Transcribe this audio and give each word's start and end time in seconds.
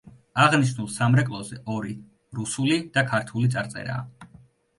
აღნიშნულ 0.43 0.87
სამრეკლოზე 0.93 1.57
ორი 1.73 1.93
რუსული 2.39 2.79
და 2.97 3.05
ქართული 3.13 3.53
წარწერაა. 3.59 4.33